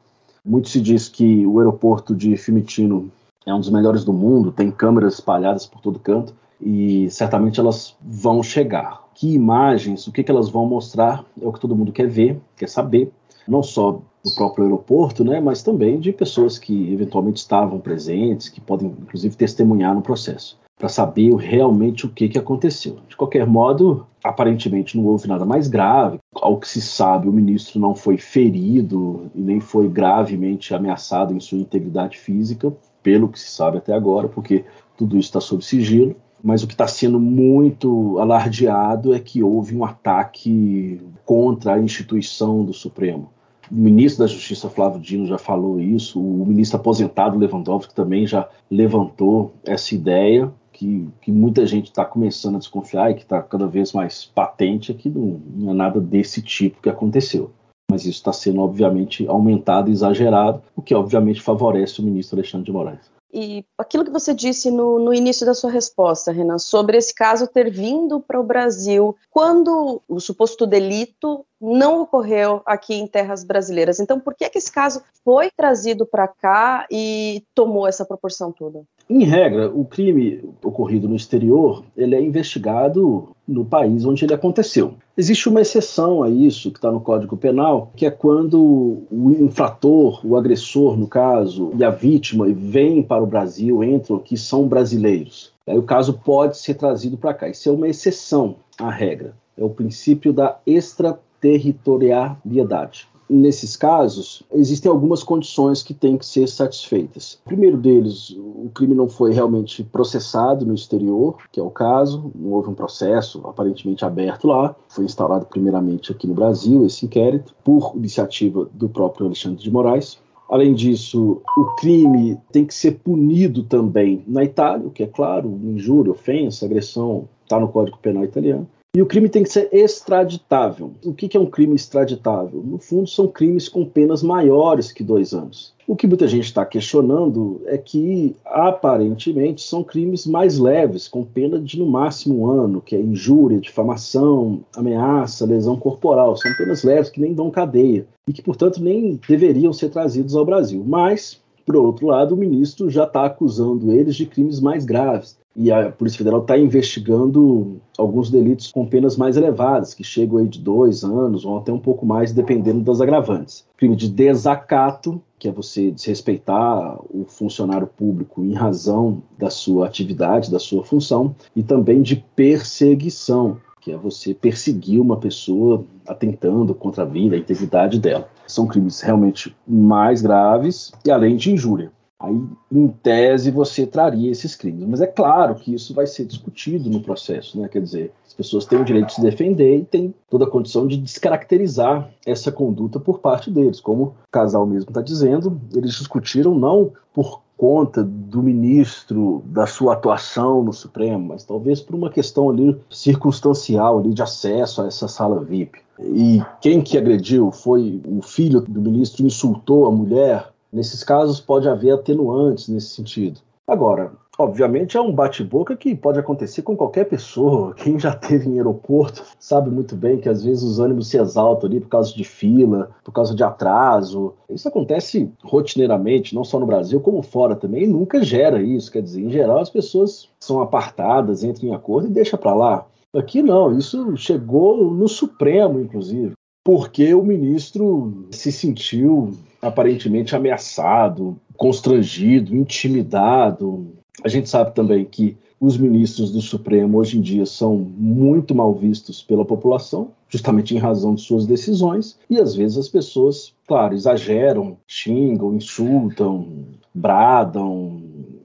Muito 0.44 0.68
se 0.68 0.80
diz 0.80 1.08
que 1.08 1.44
o 1.44 1.58
aeroporto 1.58 2.14
de 2.14 2.36
Fiumicino 2.36 3.10
é 3.44 3.52
um 3.52 3.58
dos 3.58 3.70
melhores 3.70 4.04
do 4.04 4.12
mundo, 4.12 4.52
tem 4.52 4.70
câmeras 4.70 5.14
espalhadas 5.14 5.66
por 5.66 5.80
todo 5.80 5.98
canto, 5.98 6.32
e 6.60 7.10
certamente 7.10 7.58
elas 7.58 7.96
vão 8.00 8.44
chegar. 8.44 9.02
Que 9.12 9.34
imagens, 9.34 10.06
o 10.06 10.12
que, 10.12 10.22
que 10.22 10.30
elas 10.30 10.48
vão 10.48 10.66
mostrar, 10.66 11.24
é 11.42 11.44
o 11.44 11.52
que 11.52 11.58
todo 11.58 11.74
mundo 11.74 11.90
quer 11.90 12.06
ver, 12.06 12.40
quer 12.56 12.68
saber, 12.68 13.12
não 13.50 13.62
só 13.62 14.00
do 14.22 14.34
próprio 14.34 14.64
aeroporto, 14.64 15.24
né, 15.24 15.40
mas 15.40 15.62
também 15.62 15.98
de 15.98 16.12
pessoas 16.12 16.58
que 16.58 16.92
eventualmente 16.92 17.38
estavam 17.38 17.80
presentes, 17.80 18.48
que 18.48 18.60
podem 18.60 18.88
inclusive 18.88 19.34
testemunhar 19.36 19.94
no 19.94 20.02
processo 20.02 20.58
para 20.80 20.88
saber 20.88 21.34
realmente 21.34 22.06
o 22.06 22.08
que, 22.08 22.26
que 22.26 22.38
aconteceu. 22.38 22.96
De 23.06 23.14
qualquer 23.14 23.46
modo, 23.46 24.06
aparentemente 24.24 24.96
não 24.96 25.04
houve 25.04 25.28
nada 25.28 25.44
mais 25.44 25.68
grave. 25.68 26.18
Ao 26.34 26.58
que 26.58 26.66
se 26.66 26.80
sabe, 26.80 27.28
o 27.28 27.32
ministro 27.32 27.78
não 27.78 27.94
foi 27.94 28.16
ferido 28.16 29.30
e 29.34 29.42
nem 29.42 29.60
foi 29.60 29.86
gravemente 29.90 30.74
ameaçado 30.74 31.34
em 31.34 31.38
sua 31.38 31.58
integridade 31.58 32.16
física, 32.16 32.72
pelo 33.02 33.28
que 33.28 33.38
se 33.38 33.50
sabe 33.50 33.76
até 33.76 33.92
agora, 33.92 34.26
porque 34.26 34.64
tudo 34.96 35.18
isso 35.18 35.28
está 35.28 35.40
sob 35.40 35.62
sigilo. 35.62 36.16
Mas 36.42 36.62
o 36.62 36.66
que 36.66 36.72
está 36.72 36.88
sendo 36.88 37.20
muito 37.20 38.18
alardeado 38.18 39.12
é 39.12 39.20
que 39.20 39.42
houve 39.42 39.76
um 39.76 39.84
ataque 39.84 40.98
contra 41.26 41.74
a 41.74 41.78
instituição 41.78 42.64
do 42.64 42.72
Supremo. 42.72 43.28
O 43.70 43.74
ministro 43.74 44.24
da 44.24 44.26
Justiça, 44.26 44.68
Flávio 44.68 45.00
Dino, 45.00 45.26
já 45.26 45.38
falou 45.38 45.80
isso, 45.80 46.20
o 46.20 46.44
ministro 46.44 46.78
aposentado 46.78 47.38
Lewandowski 47.38 47.94
também 47.94 48.26
já 48.26 48.48
levantou 48.70 49.54
essa 49.64 49.94
ideia 49.94 50.52
que, 50.72 51.08
que 51.20 51.30
muita 51.30 51.64
gente 51.66 51.86
está 51.86 52.04
começando 52.04 52.56
a 52.56 52.58
desconfiar 52.58 53.10
e 53.10 53.14
que 53.14 53.22
está 53.22 53.40
cada 53.40 53.66
vez 53.66 53.92
mais 53.92 54.24
patente 54.24 54.90
é 54.90 54.94
que 54.94 55.08
não, 55.08 55.40
não 55.54 55.70
é 55.70 55.74
nada 55.74 56.00
desse 56.00 56.42
tipo 56.42 56.82
que 56.82 56.88
aconteceu. 56.88 57.50
Mas 57.90 58.02
isso 58.02 58.18
está 58.18 58.32
sendo, 58.32 58.60
obviamente, 58.60 59.26
aumentado 59.26 59.88
e 59.88 59.92
exagerado, 59.92 60.62
o 60.74 60.82
que, 60.82 60.94
obviamente, 60.94 61.40
favorece 61.40 62.00
o 62.00 62.04
ministro 62.04 62.36
Alexandre 62.36 62.66
de 62.66 62.72
Moraes. 62.72 63.19
E 63.32 63.64
aquilo 63.78 64.04
que 64.04 64.10
você 64.10 64.34
disse 64.34 64.70
no, 64.70 64.98
no 64.98 65.14
início 65.14 65.46
da 65.46 65.54
sua 65.54 65.70
resposta, 65.70 66.32
Renan, 66.32 66.58
sobre 66.58 66.96
esse 66.96 67.14
caso 67.14 67.46
ter 67.46 67.70
vindo 67.70 68.20
para 68.20 68.40
o 68.40 68.44
Brasil 68.44 69.16
quando 69.30 70.02
o 70.08 70.18
suposto 70.18 70.66
delito 70.66 71.46
não 71.60 72.02
ocorreu 72.02 72.62
aqui 72.66 72.94
em 72.94 73.06
terras 73.06 73.44
brasileiras. 73.44 74.00
Então, 74.00 74.18
por 74.18 74.34
que, 74.34 74.48
que 74.50 74.58
esse 74.58 74.72
caso 74.72 75.02
foi 75.24 75.50
trazido 75.50 76.04
para 76.04 76.26
cá 76.26 76.86
e 76.90 77.44
tomou 77.54 77.86
essa 77.86 78.04
proporção 78.04 78.50
toda? 78.50 78.84
Em 79.10 79.24
regra, 79.24 79.68
o 79.68 79.84
crime 79.84 80.40
ocorrido 80.62 81.08
no 81.08 81.16
exterior 81.16 81.82
ele 81.96 82.14
é 82.14 82.22
investigado 82.22 83.30
no 83.46 83.64
país 83.64 84.04
onde 84.04 84.24
ele 84.24 84.34
aconteceu. 84.34 84.94
Existe 85.16 85.48
uma 85.48 85.60
exceção 85.60 86.22
a 86.22 86.30
isso 86.30 86.70
que 86.70 86.78
está 86.78 86.92
no 86.92 87.00
Código 87.00 87.36
Penal, 87.36 87.90
que 87.96 88.06
é 88.06 88.10
quando 88.10 89.02
o 89.10 89.32
infrator, 89.40 90.24
o 90.24 90.36
agressor, 90.36 90.96
no 90.96 91.08
caso, 91.08 91.72
e 91.76 91.82
a 91.82 91.90
vítima 91.90 92.46
vêm 92.54 93.02
para 93.02 93.20
o 93.20 93.26
Brasil, 93.26 93.82
entram 93.82 94.14
aqui, 94.14 94.36
são 94.36 94.68
brasileiros. 94.68 95.52
Aí 95.66 95.76
o 95.76 95.82
caso 95.82 96.20
pode 96.24 96.56
ser 96.58 96.74
trazido 96.74 97.16
para 97.16 97.34
cá. 97.34 97.48
Isso 97.48 97.68
é 97.68 97.72
uma 97.72 97.88
exceção 97.88 98.54
à 98.78 98.92
regra. 98.92 99.34
É 99.58 99.64
o 99.64 99.70
princípio 99.70 100.32
da 100.32 100.56
extraterritorialidade 100.64 103.08
nesses 103.30 103.76
casos, 103.76 104.42
existem 104.52 104.90
algumas 104.90 105.22
condições 105.22 105.82
que 105.84 105.94
têm 105.94 106.18
que 106.18 106.26
ser 106.26 106.48
satisfeitas. 106.48 107.38
O 107.44 107.48
primeiro 107.48 107.76
deles, 107.76 108.30
o 108.30 108.68
crime 108.74 108.94
não 108.94 109.08
foi 109.08 109.32
realmente 109.32 109.84
processado 109.84 110.66
no 110.66 110.74
exterior, 110.74 111.36
que 111.52 111.60
é 111.60 111.62
o 111.62 111.70
caso, 111.70 112.32
não 112.34 112.50
houve 112.50 112.70
um 112.70 112.74
processo 112.74 113.40
aparentemente 113.44 114.04
aberto 114.04 114.48
lá, 114.48 114.74
foi 114.88 115.04
instaurado 115.04 115.46
primeiramente 115.46 116.10
aqui 116.10 116.26
no 116.26 116.34
Brasil 116.34 116.84
esse 116.84 117.06
inquérito, 117.06 117.54
por 117.62 117.92
iniciativa 117.94 118.68
do 118.74 118.88
próprio 118.88 119.26
Alexandre 119.26 119.62
de 119.62 119.70
Moraes. 119.70 120.18
Além 120.48 120.74
disso, 120.74 121.40
o 121.56 121.64
crime 121.76 122.36
tem 122.50 122.64
que 122.64 122.74
ser 122.74 122.98
punido 122.98 123.62
também 123.62 124.24
na 124.26 124.42
Itália, 124.42 124.88
o 124.88 124.90
que 124.90 125.04
é 125.04 125.06
claro, 125.06 125.48
injúria, 125.62 126.10
ofensa, 126.10 126.66
agressão, 126.66 127.28
está 127.44 127.60
no 127.60 127.68
Código 127.68 127.98
Penal 127.98 128.24
italiano. 128.24 128.66
E 128.92 129.00
o 129.00 129.06
crime 129.06 129.28
tem 129.28 129.44
que 129.44 129.52
ser 129.52 129.68
extraditável. 129.70 130.90
O 131.04 131.14
que 131.14 131.36
é 131.36 131.40
um 131.40 131.46
crime 131.46 131.76
extraditável? 131.76 132.60
No 132.60 132.76
fundo, 132.76 133.08
são 133.08 133.28
crimes 133.28 133.68
com 133.68 133.84
penas 133.84 134.20
maiores 134.20 134.90
que 134.90 135.04
dois 135.04 135.32
anos. 135.32 135.72
O 135.86 135.94
que 135.94 136.08
muita 136.08 136.26
gente 136.26 136.46
está 136.46 136.66
questionando 136.66 137.60
é 137.66 137.78
que, 137.78 138.34
aparentemente, 138.44 139.62
são 139.62 139.84
crimes 139.84 140.26
mais 140.26 140.58
leves, 140.58 141.06
com 141.06 141.24
pena 141.24 141.60
de 141.60 141.78
no 141.78 141.86
máximo 141.86 142.40
um 142.40 142.50
ano, 142.50 142.80
que 142.80 142.96
é 142.96 143.00
injúria, 143.00 143.60
difamação, 143.60 144.64
ameaça, 144.74 145.46
lesão 145.46 145.76
corporal. 145.76 146.36
São 146.36 146.52
penas 146.56 146.82
leves 146.82 147.10
que 147.10 147.20
nem 147.20 147.32
dão 147.32 147.48
cadeia 147.48 148.08
e 148.26 148.32
que, 148.32 148.42
portanto, 148.42 148.82
nem 148.82 149.20
deveriam 149.28 149.72
ser 149.72 149.90
trazidos 149.90 150.34
ao 150.34 150.44
Brasil. 150.44 150.84
Mas, 150.84 151.40
por 151.64 151.76
outro 151.76 152.08
lado, 152.08 152.34
o 152.34 152.38
ministro 152.38 152.90
já 152.90 153.04
está 153.04 153.24
acusando 153.24 153.92
eles 153.92 154.16
de 154.16 154.26
crimes 154.26 154.58
mais 154.58 154.84
graves 154.84 155.39
e 155.54 155.70
a 155.70 155.90
Polícia 155.90 156.18
Federal 156.18 156.40
está 156.40 156.56
investigando 156.56 157.80
alguns 157.98 158.30
delitos 158.30 158.70
com 158.70 158.86
penas 158.86 159.16
mais 159.16 159.36
elevadas, 159.36 159.94
que 159.94 160.04
chegam 160.04 160.38
aí 160.38 160.48
de 160.48 160.60
dois 160.60 161.02
anos 161.02 161.44
ou 161.44 161.58
até 161.58 161.72
um 161.72 161.78
pouco 161.78 162.06
mais, 162.06 162.32
dependendo 162.32 162.80
das 162.80 163.00
agravantes. 163.00 163.66
Crime 163.76 163.96
de 163.96 164.08
desacato, 164.08 165.20
que 165.38 165.48
é 165.48 165.52
você 165.52 165.90
desrespeitar 165.90 166.98
o 167.10 167.24
funcionário 167.26 167.86
público 167.86 168.42
em 168.44 168.52
razão 168.52 169.22
da 169.38 169.50
sua 169.50 169.86
atividade, 169.86 170.50
da 170.50 170.58
sua 170.58 170.84
função, 170.84 171.34
e 171.56 171.62
também 171.62 172.00
de 172.02 172.16
perseguição, 172.36 173.56
que 173.80 173.90
é 173.90 173.96
você 173.96 174.34
perseguir 174.34 175.00
uma 175.00 175.16
pessoa 175.16 175.84
atentando 176.06 176.74
contra 176.74 177.02
a 177.02 177.06
vida, 177.06 177.34
a 177.34 177.38
integridade 177.38 177.98
dela. 177.98 178.28
São 178.46 178.66
crimes 178.66 179.00
realmente 179.00 179.54
mais 179.66 180.20
graves 180.20 180.92
e 181.04 181.10
além 181.10 181.36
de 181.36 181.52
injúria. 181.52 181.90
Aí, 182.20 182.38
em 182.70 182.88
tese, 182.88 183.50
você 183.50 183.86
traria 183.86 184.30
esses 184.30 184.54
crimes. 184.54 184.86
Mas 184.86 185.00
é 185.00 185.06
claro 185.06 185.54
que 185.54 185.74
isso 185.74 185.94
vai 185.94 186.06
ser 186.06 186.26
discutido 186.26 186.90
no 186.90 187.00
processo, 187.00 187.58
né? 187.58 187.66
Quer 187.66 187.80
dizer, 187.80 188.12
as 188.26 188.34
pessoas 188.34 188.66
têm 188.66 188.78
o 188.78 188.84
direito 188.84 189.06
de 189.06 189.14
se 189.14 189.22
defender 189.22 189.78
e 189.78 189.84
têm 189.84 190.14
toda 190.28 190.44
a 190.44 190.50
condição 190.50 190.86
de 190.86 190.98
descaracterizar 190.98 192.10
essa 192.26 192.52
conduta 192.52 193.00
por 193.00 193.20
parte 193.20 193.50
deles. 193.50 193.80
Como 193.80 194.02
o 194.04 194.14
casal 194.30 194.66
mesmo 194.66 194.90
está 194.90 195.00
dizendo, 195.00 195.58
eles 195.74 195.92
discutiram 195.92 196.54
não 196.54 196.92
por 197.14 197.40
conta 197.56 198.02
do 198.02 198.42
ministro, 198.42 199.42
da 199.46 199.66
sua 199.66 199.92
atuação 199.92 200.62
no 200.62 200.72
Supremo, 200.72 201.28
mas 201.28 201.44
talvez 201.44 201.80
por 201.80 201.94
uma 201.94 202.08
questão 202.08 202.48
ali 202.48 202.74
circunstancial 202.88 203.98
ali 203.98 204.14
de 204.14 204.22
acesso 204.22 204.80
a 204.80 204.86
essa 204.86 205.06
sala 205.06 205.44
VIP. 205.44 205.78
E 206.00 206.42
quem 206.62 206.80
que 206.80 206.96
agrediu 206.96 207.50
foi 207.52 208.00
o 208.06 208.22
filho 208.22 208.62
do 208.62 208.80
ministro, 208.80 209.26
insultou 209.26 209.86
a 209.86 209.90
mulher, 209.90 210.48
Nesses 210.72 211.02
casos 211.02 211.40
pode 211.40 211.68
haver 211.68 211.92
atenuantes 211.92 212.68
nesse 212.68 212.88
sentido. 212.88 213.40
Agora, 213.66 214.12
obviamente 214.38 214.96
é 214.96 215.00
um 215.00 215.12
bate-boca 215.12 215.76
que 215.76 215.94
pode 215.94 216.18
acontecer 216.18 216.62
com 216.62 216.76
qualquer 216.76 217.04
pessoa. 217.04 217.74
Quem 217.78 217.98
já 217.98 218.14
teve 218.14 218.48
em 218.48 218.56
aeroporto 218.56 219.24
sabe 219.38 219.70
muito 219.70 219.94
bem 219.94 220.18
que 220.18 220.28
às 220.28 220.42
vezes 220.42 220.62
os 220.62 220.80
ânimos 220.80 221.08
se 221.08 221.18
exaltam 221.18 221.68
ali 221.68 221.80
por 221.80 221.88
causa 221.88 222.14
de 222.14 222.24
fila, 222.24 222.90
por 223.04 223.12
causa 223.12 223.34
de 223.34 223.44
atraso. 223.44 224.34
Isso 224.48 224.66
acontece 224.66 225.30
rotineiramente, 225.42 226.34
não 226.34 226.44
só 226.44 226.58
no 226.58 226.66
Brasil, 226.66 227.00
como 227.00 227.22
fora 227.22 227.54
também, 227.54 227.84
e 227.84 227.88
nunca 227.88 228.22
gera 228.22 228.62
isso. 228.62 228.90
Quer 228.90 229.02
dizer, 229.02 229.22
em 229.22 229.30
geral 229.30 229.58
as 229.58 229.70
pessoas 229.70 230.28
são 230.40 230.60
apartadas, 230.60 231.44
entram 231.44 231.68
em 231.68 231.74
acordo 231.74 232.08
e 232.08 232.12
deixa 232.12 232.36
para 232.36 232.54
lá. 232.54 232.86
Aqui 233.14 233.42
não, 233.42 233.76
isso 233.76 234.16
chegou 234.16 234.92
no 234.92 235.08
Supremo, 235.08 235.80
inclusive, 235.80 236.32
porque 236.64 237.12
o 237.12 237.24
ministro 237.24 238.26
se 238.30 238.52
sentiu 238.52 239.32
aparentemente 239.60 240.34
ameaçado, 240.34 241.36
constrangido, 241.56 242.54
intimidado. 242.54 243.88
A 244.24 244.28
gente 244.28 244.48
sabe 244.48 244.74
também 244.74 245.04
que 245.04 245.36
os 245.60 245.76
ministros 245.76 246.32
do 246.32 246.40
Supremo 246.40 246.98
hoje 246.98 247.18
em 247.18 247.20
dia 247.20 247.44
são 247.44 247.76
muito 247.76 248.54
mal 248.54 248.74
vistos 248.74 249.22
pela 249.22 249.44
população, 249.44 250.08
justamente 250.28 250.74
em 250.74 250.78
razão 250.78 251.14
de 251.14 251.20
suas 251.20 251.46
decisões, 251.46 252.18
e 252.30 252.38
às 252.38 252.54
vezes 252.54 252.78
as 252.78 252.88
pessoas, 252.88 253.52
claro, 253.66 253.94
exageram, 253.94 254.78
xingam, 254.86 255.54
insultam, 255.54 256.46
bradam, 256.94 258.00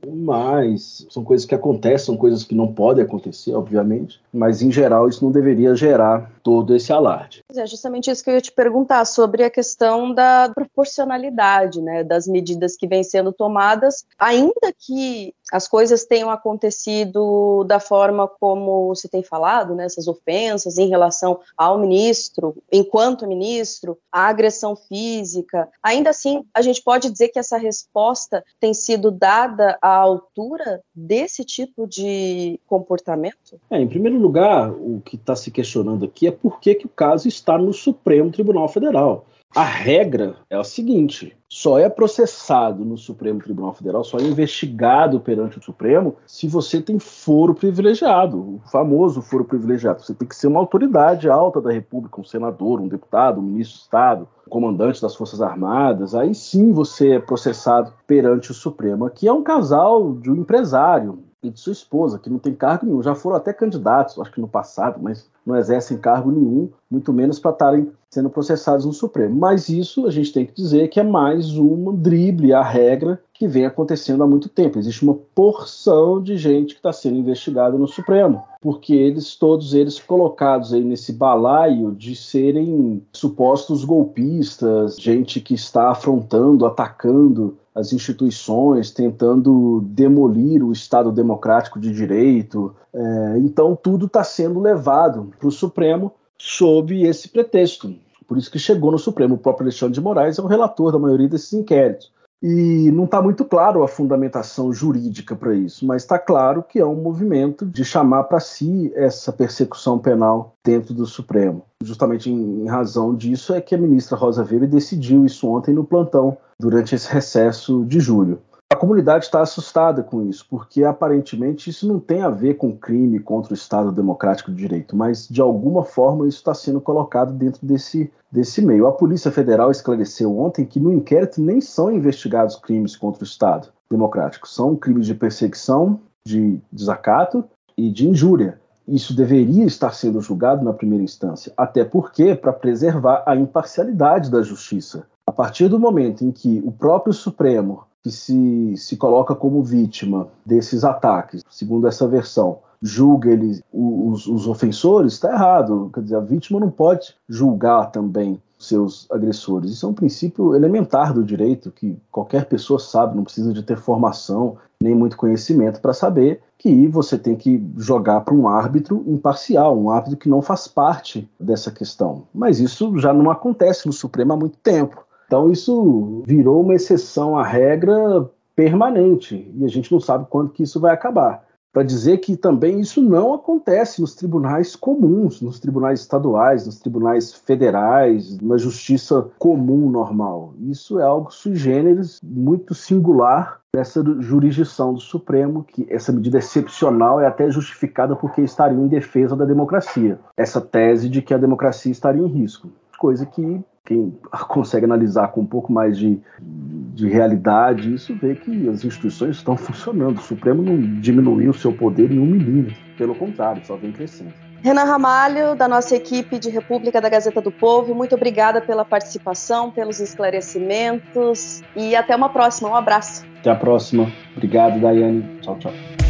mas 0.05 1.07
são 1.09 1.23
coisas 1.23 1.45
que 1.45 1.55
acontecem, 1.55 2.07
são 2.07 2.17
coisas 2.17 2.43
que 2.43 2.53
não 2.53 2.67
podem 2.73 3.03
acontecer, 3.03 3.53
obviamente, 3.53 4.19
mas 4.33 4.61
em 4.61 4.71
geral 4.71 5.07
isso 5.07 5.23
não 5.23 5.31
deveria 5.31 5.73
gerar 5.73 6.31
todo 6.43 6.75
esse 6.75 6.91
alarde. 6.91 7.44
É 7.57 7.65
justamente 7.65 8.09
isso 8.09 8.23
que 8.23 8.29
eu 8.29 8.35
ia 8.35 8.41
te 8.41 8.51
perguntar 8.51 9.05
sobre 9.05 9.43
a 9.43 9.49
questão 9.49 10.13
da 10.13 10.51
proporcionalidade, 10.53 11.81
né, 11.81 12.03
das 12.03 12.27
medidas 12.27 12.75
que 12.75 12.87
vêm 12.87 13.03
sendo 13.03 13.31
tomadas, 13.31 14.05
ainda 14.17 14.73
que 14.77 15.33
as 15.51 15.67
coisas 15.67 16.05
tenham 16.05 16.29
acontecido 16.29 17.63
da 17.65 17.79
forma 17.79 18.27
como 18.27 18.95
se 18.95 19.07
tem 19.07 19.21
falado, 19.21 19.75
né, 19.75 19.85
essas 19.85 20.07
ofensas 20.07 20.77
em 20.77 20.89
relação 20.89 21.39
ao 21.55 21.77
ministro, 21.77 22.57
enquanto 22.71 23.27
ministro, 23.27 23.97
a 24.11 24.27
agressão 24.27 24.75
física, 24.75 25.69
ainda 25.83 26.09
assim 26.09 26.43
a 26.53 26.61
gente 26.61 26.81
pode 26.81 27.09
dizer 27.09 27.29
que 27.29 27.39
essa 27.39 27.57
resposta 27.57 28.43
tem 28.59 28.73
sido 28.73 29.11
dada 29.11 29.77
à 29.81 29.95
altura 29.95 30.81
desse 30.93 31.43
tipo 31.43 31.87
de 31.87 32.59
comportamento? 32.65 33.59
É, 33.69 33.79
em 33.79 33.87
primeiro 33.87 34.17
lugar, 34.17 34.71
o 34.71 35.01
que 35.01 35.15
está 35.15 35.35
se 35.35 35.51
questionando 35.51 36.05
aqui 36.05 36.27
é 36.27 36.31
por 36.31 36.59
que, 36.59 36.75
que 36.75 36.85
o 36.85 36.89
caso 36.89 37.27
está 37.27 37.44
no 37.57 37.73
Supremo 37.73 38.31
Tribunal 38.31 38.67
Federal. 38.67 39.25
A 39.55 39.63
regra 39.63 40.35
é 40.49 40.57
a 40.57 40.65
seguinte: 40.65 41.33
só 41.47 41.79
é 41.79 41.87
processado 41.87 42.83
no 42.83 42.97
Supremo 42.97 43.39
Tribunal 43.39 43.73
Federal, 43.73 44.03
só 44.03 44.17
é 44.17 44.23
investigado 44.23 45.17
perante 45.21 45.57
o 45.57 45.63
Supremo 45.63 46.17
se 46.27 46.45
você 46.45 46.81
tem 46.81 46.99
foro 46.99 47.55
privilegiado, 47.55 48.37
o 48.37 48.61
famoso 48.69 49.21
foro 49.21 49.45
privilegiado. 49.45 50.01
Você 50.01 50.13
tem 50.13 50.27
que 50.27 50.35
ser 50.35 50.47
uma 50.47 50.59
autoridade 50.59 51.29
alta 51.29 51.61
da 51.61 51.71
República, 51.71 52.19
um 52.19 52.25
senador, 52.25 52.81
um 52.81 52.89
deputado, 52.89 53.39
um 53.39 53.43
ministro 53.43 53.77
de 53.77 53.83
Estado, 53.83 54.27
um 54.45 54.49
comandante 54.49 55.01
das 55.01 55.15
Forças 55.15 55.41
Armadas. 55.41 56.13
Aí 56.13 56.35
sim 56.35 56.73
você 56.73 57.11
é 57.11 57.19
processado 57.19 57.93
perante 58.05 58.51
o 58.51 58.53
Supremo. 58.53 59.05
Aqui 59.05 59.25
é 59.25 59.31
um 59.31 59.41
casal 59.41 60.15
de 60.15 60.29
um 60.29 60.35
empresário, 60.35 61.23
e 61.47 61.51
de 61.51 61.59
sua 61.59 61.73
esposa, 61.73 62.19
que 62.19 62.29
não 62.29 62.39
tem 62.39 62.53
cargo 62.53 62.85
nenhum. 62.85 63.01
Já 63.01 63.15
foram 63.15 63.35
até 63.35 63.53
candidatos, 63.53 64.19
acho 64.19 64.31
que 64.31 64.41
no 64.41 64.47
passado, 64.47 64.99
mas 65.01 65.29
não 65.45 65.55
exercem 65.55 65.97
cargo 65.97 66.31
nenhum, 66.31 66.69
muito 66.89 67.13
menos 67.13 67.39
para 67.39 67.51
estarem 67.51 67.91
sendo 68.09 68.29
processados 68.29 68.85
no 68.85 68.93
Supremo. 68.93 69.35
Mas 69.35 69.69
isso 69.69 70.07
a 70.07 70.11
gente 70.11 70.31
tem 70.31 70.45
que 70.45 70.53
dizer 70.53 70.87
que 70.87 70.99
é 70.99 71.03
mais 71.03 71.57
um 71.57 71.93
drible 71.93 72.53
à 72.53 72.63
regra 72.63 73.21
que 73.33 73.47
vem 73.47 73.65
acontecendo 73.65 74.23
há 74.23 74.27
muito 74.27 74.47
tempo. 74.47 74.79
Existe 74.79 75.03
uma 75.03 75.13
porção 75.35 76.21
de 76.21 76.37
gente 76.37 76.73
que 76.73 76.79
está 76.79 76.93
sendo 76.93 77.17
investigada 77.17 77.77
no 77.77 77.87
Supremo, 77.87 78.43
porque 78.61 78.93
eles, 78.93 79.35
todos 79.35 79.73
eles 79.73 79.99
colocados 79.99 80.73
aí 80.73 80.83
nesse 80.83 81.11
balaio 81.11 81.91
de 81.91 82.15
serem 82.15 83.03
supostos 83.11 83.83
golpistas, 83.83 84.95
gente 84.97 85.41
que 85.41 85.53
está 85.53 85.91
afrontando, 85.91 86.65
atacando 86.65 87.57
as 87.75 87.91
instituições, 87.91 88.89
tentando 88.89 89.81
demolir 89.87 90.63
o 90.63 90.71
Estado 90.71 91.11
democrático 91.11 91.77
de 91.77 91.91
direito. 91.91 92.73
É, 92.93 93.37
então, 93.39 93.75
tudo 93.75 94.05
está 94.05 94.23
sendo 94.23 94.61
levado 94.61 95.31
para 95.37 95.49
o 95.49 95.51
Supremo 95.51 96.13
sob 96.37 97.03
esse 97.03 97.27
pretexto. 97.27 97.93
Por 98.25 98.37
isso 98.37 98.49
que 98.49 98.57
chegou 98.57 98.91
no 98.91 98.97
Supremo. 98.97 99.35
O 99.35 99.37
próprio 99.37 99.65
Alexandre 99.65 99.93
de 99.93 100.01
Moraes 100.01 100.39
é 100.39 100.41
o 100.41 100.47
relator 100.47 100.91
da 100.93 100.97
maioria 100.97 101.27
desses 101.27 101.51
inquéritos. 101.51 102.14
E 102.47 102.91
não 102.91 103.05
está 103.05 103.19
muito 103.23 103.43
claro 103.43 103.81
a 103.81 103.87
fundamentação 103.87 104.71
jurídica 104.71 105.35
para 105.35 105.55
isso, 105.55 105.83
mas 105.83 106.03
está 106.03 106.19
claro 106.19 106.61
que 106.61 106.77
é 106.77 106.85
um 106.85 106.93
movimento 106.93 107.65
de 107.65 107.83
chamar 107.83 108.25
para 108.25 108.39
si 108.39 108.93
essa 108.93 109.33
persecução 109.33 109.97
penal 109.97 110.55
dentro 110.63 110.93
do 110.93 111.07
Supremo. 111.07 111.63
Justamente 111.83 112.29
em, 112.29 112.67
razão 112.67 113.15
disso 113.15 113.51
é 113.51 113.59
que 113.59 113.73
a 113.73 113.77
ministra 113.79 114.15
Rosa 114.15 114.43
Weber 114.43 114.69
decidiu 114.69 115.25
isso 115.25 115.49
ontem 115.49 115.73
no 115.73 115.83
plantão, 115.83 116.37
durante 116.59 116.93
esse 116.93 117.11
recesso 117.11 117.83
de 117.83 117.99
julho. 117.99 118.39
A 118.71 118.75
comunidade 118.75 119.25
está 119.25 119.41
assustada 119.41 120.01
com 120.01 120.27
isso, 120.27 120.45
porque 120.49 120.83
aparentemente 120.83 121.69
isso 121.69 121.87
não 121.87 121.99
tem 121.99 122.23
a 122.23 122.31
ver 122.31 122.55
com 122.55 122.75
crime 122.75 123.19
contra 123.19 123.53
o 123.53 123.55
Estado 123.55 123.91
Democrático 123.91 124.49
de 124.51 124.57
Direito, 124.57 124.95
mas 124.95 125.27
de 125.27 125.39
alguma 125.39 125.83
forma 125.83 126.27
isso 126.27 126.39
está 126.39 126.53
sendo 126.53 126.81
colocado 126.81 127.31
dentro 127.31 127.65
desse, 127.65 128.11
desse 128.31 128.65
meio. 128.65 128.87
A 128.87 128.91
Polícia 128.91 129.31
Federal 129.31 129.69
esclareceu 129.69 130.37
ontem 130.39 130.65
que 130.65 130.79
no 130.79 130.91
inquérito 130.91 131.39
nem 131.39 131.61
são 131.61 131.91
investigados 131.91 132.55
crimes 132.55 132.95
contra 132.95 133.21
o 133.21 133.25
Estado 133.27 133.69
Democrático, 133.89 134.47
são 134.47 134.75
crimes 134.75 135.05
de 135.05 135.13
perseguição, 135.13 135.99
de 136.25 136.59
desacato 136.71 137.45
e 137.77 137.91
de 137.91 138.09
injúria. 138.09 138.59
Isso 138.87 139.15
deveria 139.15 139.65
estar 139.65 139.93
sendo 139.93 140.19
julgado 140.21 140.65
na 140.65 140.73
primeira 140.73 141.03
instância, 141.03 141.53
até 141.55 141.85
porque 141.85 142.33
para 142.33 142.51
preservar 142.51 143.23
a 143.27 143.35
imparcialidade 143.35 144.31
da 144.31 144.41
justiça. 144.41 145.05
A 145.27 145.31
partir 145.31 145.67
do 145.67 145.79
momento 145.79 146.25
em 146.25 146.31
que 146.31 146.63
o 146.65 146.71
próprio 146.71 147.13
Supremo 147.13 147.83
que 148.05 148.11
se, 148.11 148.77
se 148.77 148.97
coloca 148.97 149.33
como 149.33 149.63
vítima 149.63 150.27
desses 150.45 150.83
ataques, 150.83 151.43
segundo 151.49 151.87
essa 151.87 152.07
versão, 152.07 152.59
julga 152.79 153.31
eles, 153.31 153.63
os, 153.73 154.27
os 154.27 154.47
ofensores, 154.47 155.13
está 155.13 155.33
errado. 155.33 155.89
Quer 155.91 156.03
dizer, 156.03 156.15
a 156.15 156.19
vítima 156.19 156.59
não 156.59 156.69
pode 156.69 157.15
julgar 157.27 157.89
também 157.89 158.39
seus 158.59 159.07
agressores. 159.09 159.71
Isso 159.71 159.87
é 159.87 159.89
um 159.89 159.93
princípio 159.93 160.55
elementar 160.55 161.15
do 161.15 161.23
direito 161.23 161.71
que 161.71 161.97
qualquer 162.11 162.45
pessoa 162.45 162.77
sabe, 162.77 163.15
não 163.15 163.23
precisa 163.23 163.51
de 163.51 163.63
ter 163.63 163.77
formação 163.77 164.57
nem 164.79 164.93
muito 164.93 165.17
conhecimento 165.17 165.81
para 165.81 165.93
saber 165.93 166.41
que 166.59 166.87
você 166.87 167.17
tem 167.17 167.35
que 167.35 167.65
jogar 167.75 168.21
para 168.21 168.35
um 168.35 168.47
árbitro 168.47 169.03
imparcial, 169.07 169.75
um 169.75 169.89
árbitro 169.89 170.19
que 170.19 170.29
não 170.29 170.43
faz 170.43 170.67
parte 170.67 171.27
dessa 171.39 171.71
questão. 171.71 172.27
Mas 172.31 172.59
isso 172.59 172.99
já 172.99 173.11
não 173.11 173.31
acontece 173.31 173.87
no 173.87 173.93
Supremo 173.93 174.33
há 174.33 174.37
muito 174.37 174.59
tempo. 174.59 175.03
Então 175.35 175.51
isso 175.51 176.23
virou 176.25 176.61
uma 176.61 176.75
exceção 176.75 177.37
à 177.37 177.43
regra 177.43 178.25
permanente 178.55 179.51
e 179.53 179.65
a 179.65 179.67
gente 179.67 179.91
não 179.91 179.99
sabe 179.99 180.27
quando 180.29 180.51
que 180.51 180.63
isso 180.63 180.79
vai 180.79 180.93
acabar. 180.93 181.43
Para 181.73 181.83
dizer 181.83 182.19
que 182.19 182.37
também 182.37 182.79
isso 182.79 183.01
não 183.01 183.33
acontece 183.33 183.99
nos 183.99 184.15
tribunais 184.15 184.77
comuns, 184.77 185.41
nos 185.41 185.59
tribunais 185.59 185.99
estaduais, 185.99 186.65
nos 186.65 186.79
tribunais 186.79 187.33
federais, 187.33 188.39
na 188.39 188.57
justiça 188.57 189.29
comum 189.37 189.89
normal. 189.89 190.53
Isso 190.57 191.01
é 191.01 191.03
algo 191.03 191.29
sui 191.33 191.55
generis, 191.55 192.21
muito 192.23 192.73
singular 192.73 193.59
dessa 193.75 194.01
jurisdição 194.21 194.93
do 194.93 195.01
Supremo, 195.01 195.65
que 195.65 195.85
essa 195.89 196.13
medida 196.13 196.37
excepcional 196.37 197.19
é 197.19 197.27
até 197.27 197.51
justificada 197.51 198.15
porque 198.15 198.39
estaria 198.39 198.79
em 198.79 198.87
defesa 198.87 199.35
da 199.35 199.43
democracia. 199.43 200.17
Essa 200.37 200.61
tese 200.61 201.09
de 201.09 201.21
que 201.21 201.33
a 201.33 201.37
democracia 201.37 201.91
estaria 201.91 202.23
em 202.23 202.27
risco. 202.27 202.69
Coisa 202.97 203.25
que 203.25 203.61
quem 203.85 204.17
consegue 204.47 204.85
analisar 204.85 205.29
com 205.29 205.41
um 205.41 205.45
pouco 205.45 205.71
mais 205.71 205.97
de, 205.97 206.19
de 206.41 207.07
realidade, 207.07 207.93
isso 207.93 208.15
vê 208.15 208.35
que 208.35 208.67
as 208.67 208.83
instituições 208.83 209.37
estão 209.37 209.55
funcionando. 209.55 210.17
O 210.17 210.21
Supremo 210.21 210.61
não 210.61 210.99
diminuiu 210.99 211.51
o 211.51 211.53
seu 211.53 211.71
poder 211.71 212.11
em 212.11 212.19
um 212.19 212.25
milímetro, 212.25 212.75
pelo 212.97 213.15
contrário, 213.15 213.65
só 213.65 213.75
vem 213.75 213.91
crescendo. 213.91 214.33
Renan 214.63 214.85
Ramalho, 214.85 215.55
da 215.55 215.67
nossa 215.67 215.95
equipe 215.95 216.39
de 216.39 216.49
República 216.49 216.99
da 216.99 217.07
Gazeta 217.07 217.39
do 217.39 217.51
Povo, 217.51 217.93
muito 217.93 218.15
obrigada 218.15 218.59
pela 218.59 218.83
participação, 218.83 219.69
pelos 219.69 219.99
esclarecimentos 219.99 221.61
e 221.75 221.95
até 221.95 222.15
uma 222.15 222.29
próxima. 222.29 222.69
Um 222.69 222.75
abraço. 222.75 223.23
Até 223.39 223.51
a 223.51 223.55
próxima. 223.55 224.11
Obrigado, 224.35 224.79
Daiane. 224.81 225.39
Tchau, 225.41 225.59
tchau. 225.59 226.04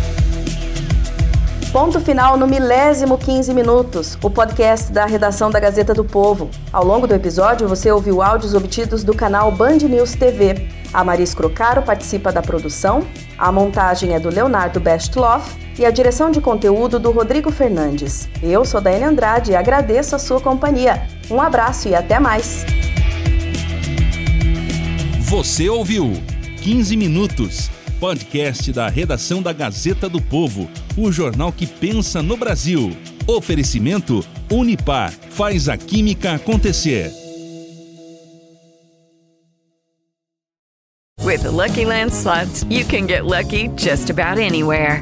Ponto 1.75 1.99
final 1.99 2.37
no 2.37 2.47
milésimo 2.47 3.17
15 3.17 3.53
minutos, 3.53 4.17
o 4.23 4.29
podcast 4.29 4.93
da 4.93 5.05
redação 5.05 5.51
da 5.51 5.59
Gazeta 5.59 5.93
do 5.93 6.05
Povo. 6.05 6.49
Ao 6.71 6.85
longo 6.85 7.05
do 7.05 7.13
episódio, 7.13 7.67
você 7.67 7.91
ouviu 7.91 8.21
áudios 8.21 8.53
obtidos 8.53 9.03
do 9.03 9.13
canal 9.13 9.51
Band 9.51 9.79
News 9.79 10.15
TV. 10.15 10.69
A 10.93 11.03
Maris 11.03 11.33
Crocaro 11.33 11.81
participa 11.83 12.31
da 12.31 12.41
produção, 12.41 13.05
a 13.37 13.51
montagem 13.51 14.15
é 14.15 14.19
do 14.21 14.29
Leonardo 14.29 14.79
Bestloff 14.79 15.53
e 15.77 15.85
a 15.85 15.91
direção 15.91 16.31
de 16.31 16.39
conteúdo 16.39 16.97
do 16.97 17.11
Rodrigo 17.11 17.51
Fernandes. 17.51 18.29
Eu 18.41 18.63
sou 18.63 18.79
Daiane 18.79 19.03
Andrade 19.03 19.51
e 19.51 19.55
agradeço 19.57 20.15
a 20.15 20.19
sua 20.19 20.39
companhia. 20.39 21.05
Um 21.29 21.41
abraço 21.41 21.89
e 21.89 21.93
até 21.93 22.21
mais. 22.21 22.65
Você 25.19 25.67
ouviu 25.67 26.13
15 26.61 26.95
minutos 26.95 27.74
podcast 27.99 28.71
da 28.71 28.87
redação 28.87 29.41
da 29.41 29.53
Gazeta 29.53 30.09
do 30.09 30.21
Povo, 30.21 30.69
o 30.97 31.11
jornal 31.11 31.51
que 31.51 31.65
pensa 31.65 32.21
no 32.21 32.37
Brasil. 32.37 32.95
Oferecimento 33.27 34.23
Unipar 34.51 35.11
faz 35.29 35.67
a 35.67 35.77
química 35.77 36.33
acontecer. 36.33 37.11
With 41.23 41.41
the 41.41 41.51
Lucky 41.51 41.85
Land 41.85 42.13
slots, 42.13 42.63
you 42.69 42.85
can 42.85 43.07
get 43.07 43.25
lucky 43.25 43.69
just 43.75 44.11
about 44.11 44.37
anywhere. 44.37 45.01